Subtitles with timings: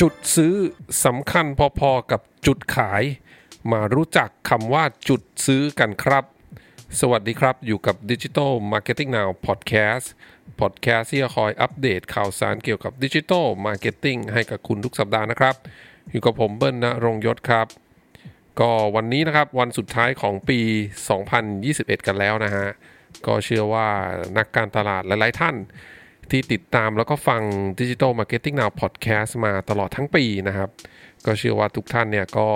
[0.00, 0.54] จุดซื้อ
[1.04, 1.46] สำคัญ
[1.80, 3.02] พอๆกับจุดขาย
[3.72, 6.24] มารู้จักคำว่าจุดซื้อกันครับ
[7.00, 10.06] สวัสดีครับอยู่กับ Digital Marketing Now Podcast
[10.60, 15.54] Podcast ที่จะคอยอัปเดตข่าวสารเกี่ยวกับ Digital Marketing ให้กับคุณทุกสัปดาห์นะครับ
[16.10, 17.66] อยู่กับผมเบิ้ลณรงยศครับ
[18.60, 20.60] ก็วันนี้นะครับวันสุดท้ายของปี
[21.32, 22.68] 2021 กันแล้วนะฮะ
[23.26, 23.88] ก็เชื่อว่า
[24.38, 25.56] นักการตลาดหลายๆท่าน
[26.32, 27.42] ที่ติดตามแล้วก็ฟัง
[27.80, 30.70] Digital Marketing Now Podcast มาตลอดทั้งปีนะครับ
[31.26, 32.48] ก็เชื่อว่าทุกท่านเนี่ยก็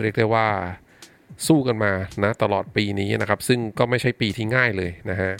[0.00, 0.48] เรียกได้ว่า
[1.46, 1.92] สู้กันมา
[2.22, 5.32] นะตลอดปีนี้นะครับ ซึ่งก็ไม่ใช่ปีที่ง่ายเลยนะฮะ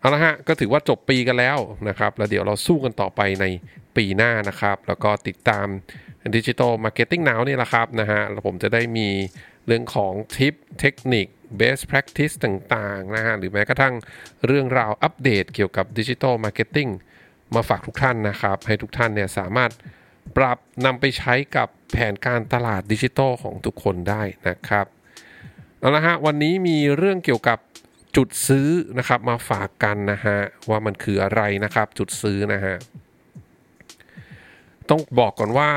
[0.00, 3.44] เอาละฮะก็ถือว่าจบปีกันแล้วนะครับ แล้วเดี๋ยวเราสู้กันต่อไปใน
[3.96, 5.66] ปีหน้านะครับ แล้วก็ติดตาม
[6.36, 9.08] Digital Marketing Now นี่แหละครับนะฮะแล้วผมจะได้มี
[9.66, 11.26] เรื่องของทิปเทคนิค
[11.60, 13.94] best practice ต่างๆนะฮะหรือแม้กระทั่ง
[14.46, 16.90] เรื่องราวอัปเดตเกี่ยวกับ Digital Marketing
[17.54, 19.70] มาฝากทุกท่านนะครับ ให้ทุกท่านเนี่ยสามารถ
[20.36, 24.86] ปรับนำไปใช้กับแผนการตลาดดิจิทัลของทุกคนได้นะครับ
[25.78, 27.58] เอาละฮะวันนี้มีเรื่องเกี่ยวกับ
[28.16, 30.38] จุดซื้อนะครับมาฝากกันนะฮะ
[30.70, 32.76] ว่ามันคืออะไรนะครับจุดซื้อนะฮะ
[34.90, 35.70] ต้องบอกก่อนว่า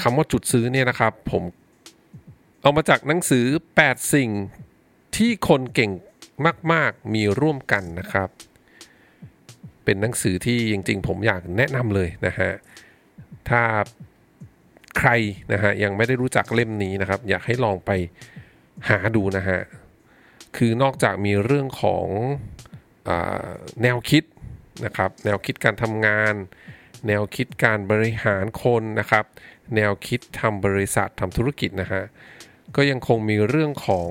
[0.00, 1.42] คำว่าจุดซื้อเนี่ยนะครับ ผม
[2.62, 3.46] เอามาจากหนังสือ
[3.78, 4.30] 8 สิ่ง
[5.16, 5.92] ที่คนเก่ง
[6.72, 8.28] มาก ๆ มีร่วมกันนะครับ
[9.84, 12.50] เป็นหนังสือที่จริง ๆ ผมอยากแนะนำเลยนะฮะ
[13.48, 13.62] ถ้า
[14.98, 15.10] ใคร
[15.52, 17.90] นะฮะยังไม่ได้รู้จักเล่มนี้นะครับ อยากให้ลองไป
[18.88, 19.60] หาดูนะฮะ
[20.56, 22.06] คือนอกจากมีเรื่องของ
[23.08, 23.10] อ
[23.82, 24.24] แนวคิด
[24.84, 26.34] นะครับ แนวคิดการทำงาน
[27.06, 29.24] แนวคิดการบริหารคนนะครับ
[29.76, 32.02] แนวคิดทำบริษัททำธุรกิจนะฮะ
[32.76, 34.08] ก็ยังคงมีเรื่องของ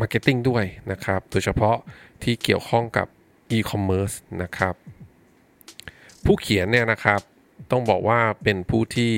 [0.00, 1.76] marketing ด้วยนะครับ โดยเฉพาะ
[2.22, 3.06] ที่เกี่ยวข้องกับ
[3.50, 4.74] อีคอมเมิร์ซนะครับ
[6.24, 7.20] ผู้เขียนเนี่ยนะครับ
[7.70, 9.14] ต้องบอกว่าเป็นผู้ที่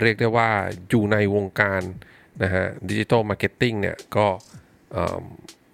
[0.00, 0.50] เรียกได้ว่า
[0.88, 1.82] อยู่ในวงการ
[2.42, 4.26] นะฮะ digital marketing เนี่ยก็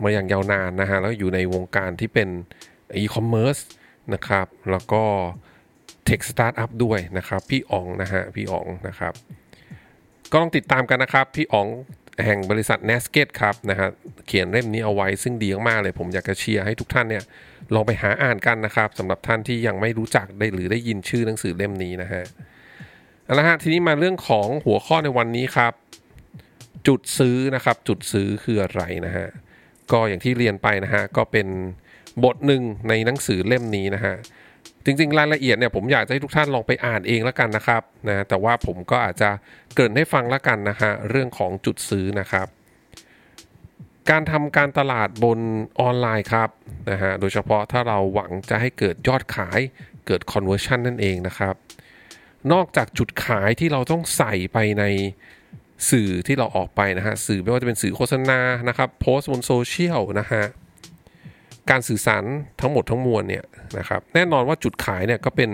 [0.02, 2.28] มาอย่างยาวนานนะฮะแล้วอยู่ในวงการที่เป็น
[2.96, 3.58] อีคอมเมิร์ซ
[4.14, 5.02] นะครับ แล้วก็
[6.04, 9.14] tech startup ด้วยนะครับ พี่อ๋องนะฮะพี่อ๋องนะครับ
[10.30, 11.68] ก็ต้องติดตามกันนะครับ พี่อ๋อง
[12.24, 13.88] แห่งบริษัท n a s เกตครับนะฮะ
[14.26, 17.24] เขียนเล่มนี้เอาไว้ซึ่งดีมากเลย ผมอยากจะเชียร์ให้ทุกท่านเนี่ย
[17.74, 22.24] ลองไปหาอ่านกันนะครับสำหรับท่านที่ยังไม่รู้จักได้หรือได้ยินชื่อหนังสือเล่มนี้นะฮะ
[23.24, 25.72] เอาละฮะทีนี้มาเรื่องของหัวข้อในวันนี้ครับ
[26.88, 29.26] จุดซื้อนะครับ จุดซื้อคืออะไรนะฮะ
[29.92, 31.48] ก็อย่างที่เรียนไปนะฮะก็เป็น
[32.24, 34.14] บทหนึ่งในหนังสือเล่มนี้นะฮะ
[34.84, 39.30] จริงๆ รายละเอียดเนี่ยผมอยากให้ทุกท่านลองไปอ่านเองแล้วกันนะครับนะแต่ว่าผมก็อาจจะ
[39.74, 42.46] เกริ่นให้ฟังแล้วกันนะฮะเรื่องของจุดซื้อนะครับ
[44.10, 45.38] การทำการตลาดบน
[45.80, 46.48] ออนไลน์ครับ
[46.90, 49.60] นะฮะโดยเฉพาะถ้าเราหวังจะให้เกิดยอดขาย
[50.06, 51.54] เกิด conversion นั่นเองนะครับ
[52.52, 54.84] นอกจากจุดขายที่เราต้องใส่ไปใน
[55.90, 60.44] สื่อที่เราออกไปนะฮะสื่อไม่ว่าจะเป็นสื่อโฆษณานะครับโพสต์บนโซเชียลนะฮะ
[61.70, 62.24] การสื่อสาร
[62.60, 63.44] ทั้งหมดทั้งมวลเนี่ย
[63.78, 65.50] นะครับแน่นอนว่าจุดขายเนี่ยก็เป็น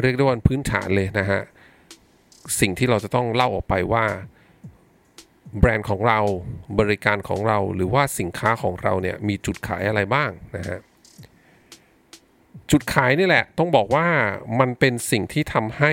[0.00, 1.42] เรียกได้ว่าพื้นฐานเลยนะฮะ
[2.60, 4.04] สิ่งที่เราจะต้องเล่าออกไปว่า
[5.58, 6.20] แบรนด์ของเรา
[6.78, 10.78] บริการของเราหรือว่าสินค้าของเราเนี่ยมีจุดขายอะไรบ้างนะฮะ
[12.70, 14.06] จุดขายนี่แหละต้องบอกว่า
[14.60, 15.92] มันเป็นสิ่งที่ทำให้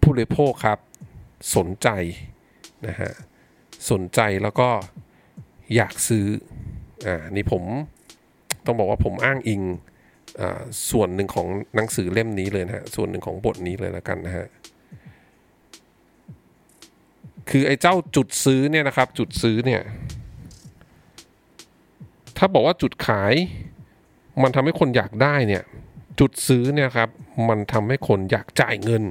[0.00, 0.78] ผู้บริโภคครับ
[1.56, 1.88] สนใจ
[2.86, 3.12] นะฮะ
[3.90, 4.68] สนใจแล้วก็
[5.76, 6.26] อยากซื้อ
[7.06, 7.64] อ่านี่ผม
[8.66, 9.62] ต้องบอกว่าผมอ้างอิง
[10.90, 14.46] ส่วนหนึ่งของหนังสือเล่มนี้เลยนะฮะส่วนหนึ่งของบทนี้เลยแล้วกันนะฮะ
[17.50, 19.82] คือไอ้เจ้าจุดซื้อเนี่ยนะครับ จุดซื้อเนี่ย
[22.36, 23.34] ถ้าบอกว่าจุดขาย
[24.42, 25.62] มันทำให้คนอยากได้เนี่ย
[26.20, 27.08] จุดซื้อเนี่ยครับ
[27.48, 29.02] มันทำให้คนอยากจ่ายเงิน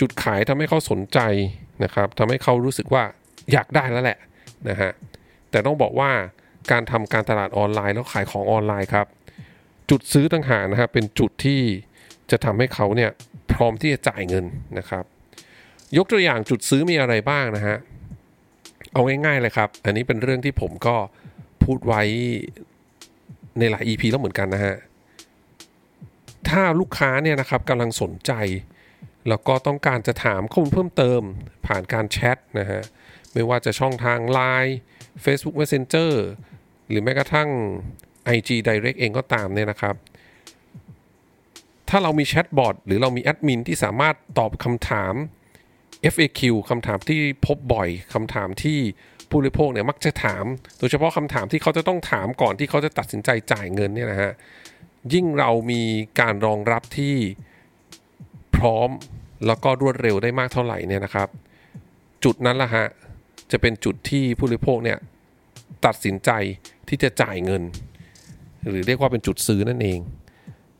[0.00, 1.18] จุดขายทำให้เขาสนใจ
[1.84, 3.04] นะครับทำให้เขารู้สึกว่า
[3.52, 4.18] อยากได้แล้วแหละ
[4.68, 4.90] นะฮะ
[5.50, 6.10] แต่ต้องบอกว่า
[6.70, 9.06] การทำการตลาดออนไลน์แล้วขายของออนไลน์ครับ
[9.90, 11.60] จุดซื้อต่างหากนะครับเป็นจุดที่
[12.30, 13.10] จะทำให้เขาเนี่ย
[13.52, 14.44] พร้อมที่จะจ่ายเงิน
[14.78, 15.04] นะครับ
[15.96, 17.76] ยกตัวอย่างจุดซื้อมีอะไรบ้างนะฮะ
[18.92, 20.96] เอาง่ายๆเลยครับ อันนี้เป็นเรื่องที่ผมก็
[21.64, 22.02] พูดไว้
[23.58, 24.76] ในหลาย EP แล้วเหมือนกันนะฮะ
[26.48, 28.32] ถ้าลูกค้าเนี่ยนะครับกำลังสนใจ
[29.28, 31.20] แล้วก็ต้องการจะถามข้อมูลเพิ่มเติม
[31.66, 32.82] ผ่านการแชทนะฮะ
[33.32, 34.72] ไม่ว่าจะช่องทาง Line
[35.24, 36.12] Facebook Messenger
[36.88, 37.48] หรือแม้กระทั่ง
[38.36, 39.96] IG Direct เองก็ตามเนี่ยนะครับ
[41.88, 45.14] ถ้าเรามีแชทบอทหรือเรามีแอดมินที่สามารถตอบคำถาม
[46.12, 46.40] FAQ
[46.70, 48.78] คำถามที่พบบ่อยคำถามที่
[49.28, 50.44] ผู้บริโภคเนี่ยมักจะถาม
[50.78, 54.32] โดยเฉพาะคำถามที่เขาจะต้องถามก่อนที่เขาจะตัดสินใจจ่ายเงินเนี่ยนะฮะ
[55.12, 55.82] ยิ่งเรามี
[56.20, 57.14] การรองรับที่
[58.56, 58.90] พร้อม
[59.46, 61.28] แล้วก็รวดเร็วได้มากเท่าไหร่เนี่ยนะครับ
[62.24, 62.86] จุดนั้นละฮะ
[63.52, 64.98] จะเป็นจุดที่ผู้บริโภคเนี่ย
[65.86, 66.30] ตัดสินใจ
[66.88, 67.62] ที่จะจ่ายเงิน
[68.68, 69.98] หรือเรียกว่าเป็นจุดซื้อนั่นเอง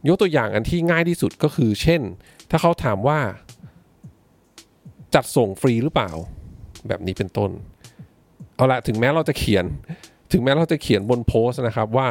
[0.09, 2.01] ยกตัวอย่างอันที่ง่ายที่สุดก็คือ เช่น
[2.51, 3.19] ถ้าเขาถามว่า
[5.15, 6.11] จัดส่งฟรีหรือเปล่า
[6.89, 7.51] แบบนี้เป็นต้น
[8.55, 9.65] เอาละถึงแม้เราจะเขียน
[10.33, 12.09] ถึงแม้เราจะเขียนบนโพสต์นะครับว่า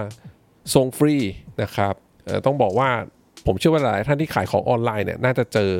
[0.75, 1.15] ส่งฟรี
[1.61, 1.93] นะครับ
[2.45, 2.89] ต้องบอกว่า
[3.45, 5.71] ผมเชื่อว่าหลายท่านที่ขายของออนไลน์เนี่ยน่าจะเจอ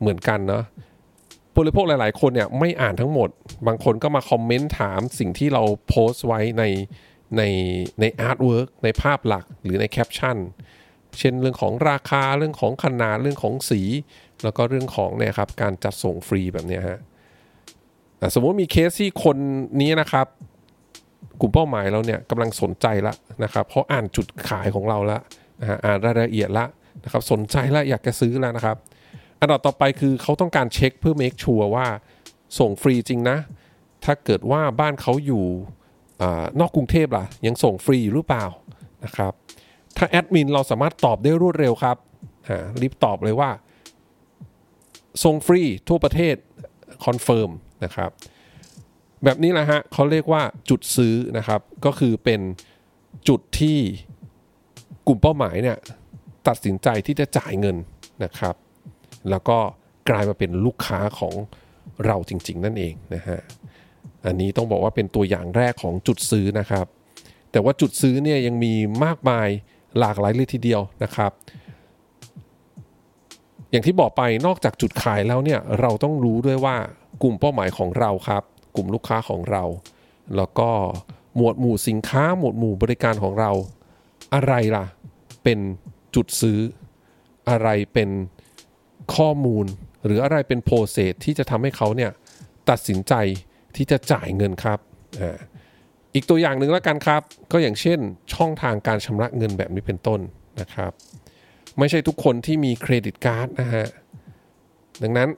[0.00, 0.64] เหมือนกันเนาะ
[1.56, 3.28] ผู้บริโภคหลาย ๆ คนเนี่ยไม่อ่านทั้งหมด
[3.66, 6.64] บางคนก็มาคอมเมนต์ถามสิ่งที่เราโพสต์ไว้ใน
[7.36, 7.42] ใน
[8.00, 10.36] ใน artwork ในภาพหลักหรือในแคปชั่น
[11.18, 13.80] เช่นเรื่องของราคาเรื่องของขนาดเรื่องของสี
[14.44, 17.00] แล้วก็เรื่องของเนี่ยครับการจัดส่งฟรีแบบนี้ฮะ
[18.34, 19.36] สมมติมีเคสที่คน
[19.80, 20.26] นี้นะครับ
[21.40, 23.14] กลุ่มเป้าหมายเราเนี่ยกำลังสนใจละ
[23.44, 25.18] นะครับเพราะอ่านจุดขายของเราละ
[25.60, 26.66] นะฮะอ่านรายละเอียดละ
[27.04, 28.76] นะครับสนใจละอยากจะซื้อแล้วนะครับ
[29.40, 31.86] อันดับต่อไปคือเขาต้องการเช็คเพื่อเมคชัวร์ว่า
[32.58, 33.38] ส่งฟรีจริงนะ
[34.04, 35.44] ถ้าเกิดว่าบ้านเขาอยู่
[36.22, 36.24] อ
[36.60, 38.44] นอกกรุงเทพล่ะ ยังส่งฟรีหรือเปล่า
[39.04, 39.32] นะครับ
[39.96, 41.96] ถ้าแอดมินเราสามารถตอบได้รวดเร็วครับ
[42.80, 43.50] รีบตอบเลยว่า
[45.24, 46.34] ส่งฟรีทั่วประเทศ
[47.04, 47.50] confirm
[47.84, 48.10] นะครับ
[49.24, 52.40] แบบนี้แหละฮะเขาเรียกว่าจุดซื้อนะครับ ก็คือเป็น
[53.28, 53.78] จุดที่
[55.06, 55.78] กลุ่มเป้าหมายเนี่ย
[56.48, 57.76] ตัดสินใจที่จะจ่ายเงิน
[58.24, 58.54] นะครับ
[59.30, 59.58] แล้วก็
[60.08, 61.34] กลายมาเป็นลูกค้าของ
[62.06, 63.40] เราจริง ๆ นั่นเองนะฮะ
[64.26, 66.86] อันนี้ต้องบอกว่าเป็นตัวอย่างแรกของจุดซื้อนะครับ
[67.52, 68.72] แต่ว่าจุดซื้อเนี่ยยังมี
[69.04, 69.48] มากมาย
[69.98, 71.32] หลากหลายเลยทีเดียวนะครับ
[73.70, 76.76] อย่างที่บอกไปนอกจากจุดขายแล้วเนี่ยเราต้องรู้ด้วยว่า
[77.22, 78.42] กลุ่มเป้าหมายของเราครับ
[78.76, 79.64] กลุ่มลูกค้าของเรา
[80.36, 80.70] แล้วก็
[81.36, 83.50] หมวดหมู่สินค้าหมวดหมู่บริการของเรา
[84.34, 84.86] อะไรล่ะ
[85.42, 85.58] เป็น
[86.14, 86.58] จุดซื้อ
[87.48, 88.08] อะไรเป็น
[89.14, 89.66] ข้อมูล
[90.04, 92.10] หรืออะไรเป็น process ที่จะทำให้เขาเนี่ย
[92.70, 93.14] ตัดสินใจ
[93.76, 94.78] ที่จะจ่ายเงินครับ
[95.20, 95.22] อ
[96.14, 97.22] อีกตัวอย่างหนึ่งแล้วกันครับ
[97.52, 97.98] ก็อย่างเช่น
[98.34, 100.20] ช่องทางการชำระเงินแบบนี้เป็นต้น
[100.60, 100.92] นะครับ
[101.78, 103.86] ไม่ใช่ทุกคนที่มี credit card นะฮะ
[105.02, 105.28] ดังนั้น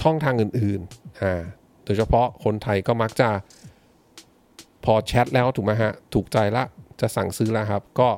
[0.00, 1.42] ช่องทางอื่นๆอ่า
[1.84, 3.28] โดยเฉพาะคนไทยก็มักจะ
[4.84, 6.64] พอแชทแล้วถูกไหมฮะ ถูกใจละ
[7.00, 8.08] จะสั่งซื้อแล้วครับ ก็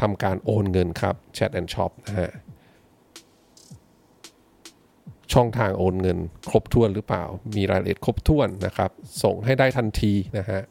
[0.00, 2.30] ทำการโอนเงินครับ chat and shop นะฮะ
[5.32, 6.18] ช่องทางโอนเงิน
[6.50, 7.24] ครบถ้วนหรือเปล่า
[7.56, 8.90] มีรายละเอียดครบถ้วนนะครับ
[9.22, 10.62] ส่งให้ได้ทันทีนะฮะ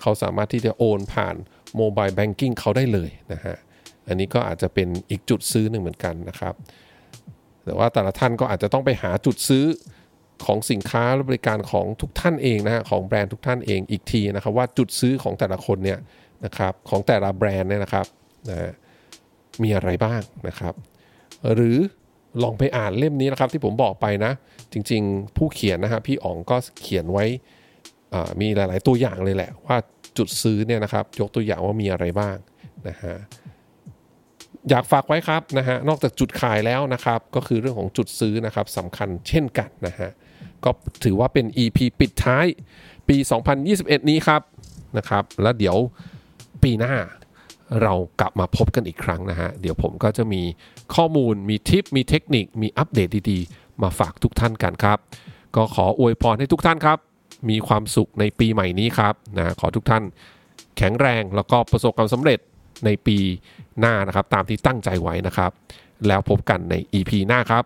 [0.00, 1.36] เขาสามารถที่จะโอนผ่าน
[1.76, 3.56] mobile banking เขาได้เลยนะฮะ
[4.08, 6.54] อันนี้ก็อาจจะเป็นอีกจุดซื้อหนึ่งเหมือนกันนะครับ
[7.64, 9.64] แต่ว่าแต่ละท่านก็อาจจะต้องไปหาจุดซื้อ
[10.46, 15.98] ของสินค้าและบริการของทุกท่านเองนะฮะของแบรนด์ทุกท่านเองอีกทีนะครับ ว่าจุดซื้อของแต่ละคนเนี่ย
[16.44, 18.06] นะครับของแต่ละแบรนด์เนี่ยนะครับ
[18.50, 18.72] นะ
[19.62, 20.74] มีอะไรบ้างนะครับ
[21.54, 21.78] หรือ
[22.42, 24.32] ลองไปอ่านเล่มนี้นะครับที่ผมบอกไปนะ
[24.72, 27.24] จริง ๆ ผู้เขียนนะฮะพี่อ๋องก็เขียนไว้
[28.40, 29.76] มีหลาย ๆ ตัวอย่างเลยแหละ ว่า
[30.18, 32.36] จุดซื้อเนี่ยนะครับ ยกตัวอย่างว่ามีอะไรบ้าง
[32.88, 33.14] นะฮะ
[34.70, 40.10] อยากฝากไว้ครับนะฮะนอกจากจุดขายแล้วนะครับ ก็คือเรื่องของจุดซื้อนะครับสำคัญเช่นกันนะฮะ
[40.64, 40.70] ก็
[41.04, 42.46] ถือว่าเป็น EP ปิดท้าย
[43.08, 43.16] ปี
[43.62, 44.42] 2021 นี้ครับ
[44.98, 45.76] นะครับ แล้วเดี๋ยว
[46.62, 46.94] ปีหน้า
[47.82, 50.42] เรากลับมาพบกันอีกครั้งนะฮะ เดี๋ยวผมก็จะมี
[50.94, 54.98] ข้อมูลมีทิป มีเทคนิค มีอัปเดตดีๆ มาฝากทุกท่านกันครับ
[55.56, 56.98] ก็ขออวยพรให้ทุกท่านครับ
[57.50, 60.02] มีความสุขในปีใหม่นี้ครับนะขอทุกท่าน
[60.76, 62.38] แข็งแรงแล้วก็ประสบความสำเร็จ
[62.84, 63.18] ในปี
[63.80, 65.50] หน้านะครับ ตามที่ตั้งใจไว้นะครับ
[66.06, 67.64] แล้วพบกันใน EP หน้าครับ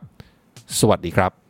[0.80, 1.41] สวัสดีครับ